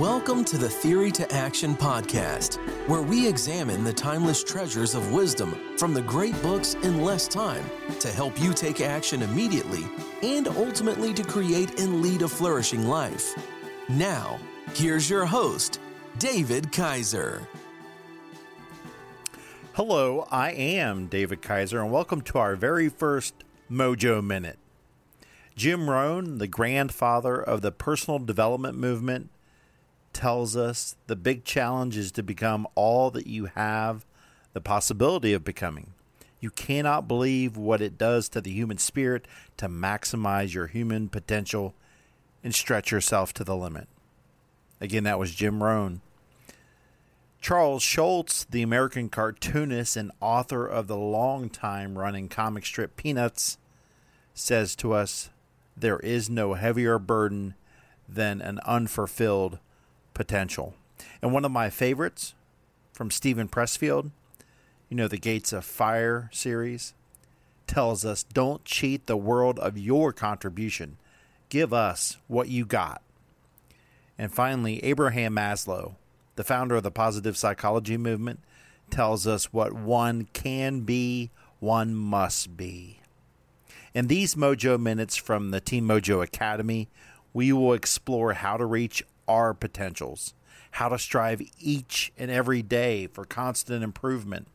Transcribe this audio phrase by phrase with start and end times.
[0.00, 2.54] Welcome to the Theory to Action podcast,
[2.88, 7.62] where we examine the timeless treasures of wisdom from the great books in less time
[7.98, 9.84] to help you take action immediately
[10.22, 13.34] and ultimately to create and lead a flourishing life.
[13.90, 14.38] Now,
[14.72, 15.80] here's your host,
[16.18, 17.46] David Kaiser.
[19.74, 23.34] Hello, I am David Kaiser, and welcome to our very first
[23.70, 24.58] Mojo Minute.
[25.56, 29.28] Jim Rohn, the grandfather of the personal development movement,
[30.12, 34.04] tells us the big challenge is to become all that you have
[34.52, 35.92] the possibility of becoming.
[36.40, 39.26] You cannot believe what it does to the human spirit
[39.58, 41.74] to maximize your human potential
[42.42, 43.88] and stretch yourself to the limit.
[44.80, 46.00] Again, that was Jim Rohn.
[47.40, 53.58] Charles Schulz, the American cartoonist and author of the long time running comic strip Peanuts,
[54.34, 55.30] says to us,
[55.76, 57.54] There is no heavier burden
[58.08, 59.58] than an unfulfilled
[60.14, 60.74] potential.
[61.22, 62.34] And one of my favorites
[62.92, 64.10] from Steven Pressfield,
[64.88, 66.94] you know, the Gates of Fire series,
[67.66, 70.96] tells us don't cheat the world of your contribution.
[71.48, 73.02] Give us what you got.
[74.18, 75.94] And finally, Abraham Maslow,
[76.36, 78.40] the founder of the positive psychology movement,
[78.90, 81.30] tells us what one can be,
[81.60, 83.00] one must be.
[83.94, 86.88] In these Mojo Minutes from the Team Mojo Academy,
[87.32, 90.34] we will explore how to reach our potentials,
[90.72, 94.48] how to strive each and every day for constant improvement.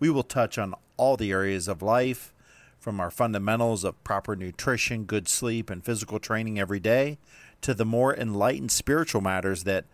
[0.00, 2.32] We will touch on all the areas of life,
[2.80, 7.18] from our fundamentals of proper nutrition, good sleep, and physical training every day,
[7.60, 9.84] to the more enlightened spiritual matters that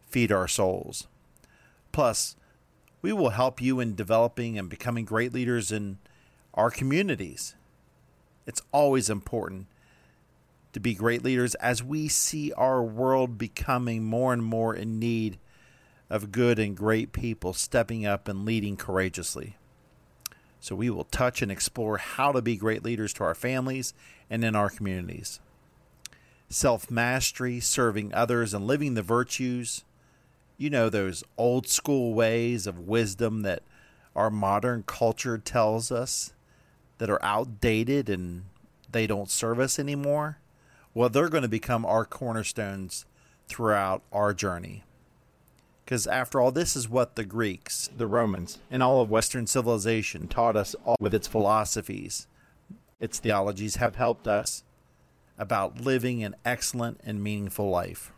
[0.00, 1.08] feed our souls.
[1.92, 2.36] Plus,
[3.02, 5.98] we will help you in developing and becoming great leaders in
[6.54, 7.54] our communities.
[8.46, 9.66] It's always important
[10.72, 15.38] to be great leaders as we see our world becoming more and more in need
[16.08, 19.56] of good and great people stepping up and leading courageously.
[20.60, 23.94] So, we will touch and explore how to be great leaders to our families
[24.30, 25.40] and in our communities.
[26.48, 29.84] Self mastery, serving others, and living the virtues.
[30.58, 33.62] You know, those old school ways of wisdom that
[34.14, 36.32] our modern culture tells us
[36.98, 38.44] that are outdated and
[38.90, 40.38] they don't serve us anymore
[40.94, 43.06] well, they're going to become our cornerstones
[43.48, 44.84] throughout our journey.
[45.84, 50.28] Because after all, this is what the Greeks, the Romans, and all of Western civilization
[50.28, 52.26] taught us all with its philosophies.
[53.00, 54.62] Its theologies have helped us
[55.38, 58.12] about living an excellent and meaningful life.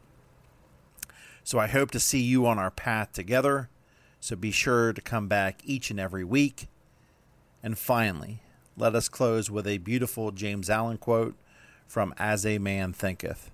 [1.43, 3.69] So I hope to see you on our path together.
[4.21, 6.69] So be sure to come back each and every week.
[7.62, 8.41] And finally,
[8.77, 11.35] let us close with a beautiful James Allen quote
[11.87, 13.50] from As a Man Thinketh.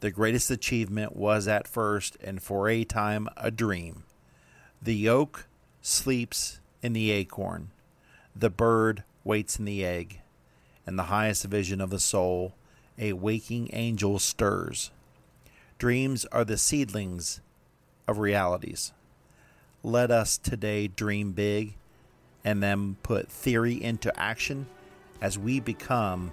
[0.00, 4.04] The greatest achievement was at first and for a time a dream.
[4.80, 5.46] The oak
[5.82, 7.70] sleeps in the acorn,
[8.34, 10.20] the bird waits in the egg,
[10.86, 12.54] and the highest vision of the soul,
[12.98, 14.90] a waking angel stirs.
[15.78, 17.40] Dreams are the seedlings
[18.08, 18.92] of realities.
[19.82, 21.74] Let us today dream big
[22.44, 24.66] and then put theory into action
[25.20, 26.32] as we become